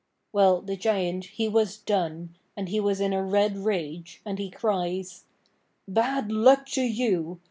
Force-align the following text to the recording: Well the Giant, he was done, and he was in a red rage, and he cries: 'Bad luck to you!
Well 0.33 0.61
the 0.63 0.75
Giant, 0.75 1.25
he 1.25 1.47
was 1.47 1.77
done, 1.77 2.35
and 2.57 2.69
he 2.69 2.79
was 2.79 2.99
in 2.99 3.13
a 3.13 3.23
red 3.23 3.55
rage, 3.55 4.19
and 4.25 4.39
he 4.39 4.49
cries: 4.49 5.25
'Bad 5.87 6.31
luck 6.31 6.65
to 6.69 6.81
you! 6.81 7.37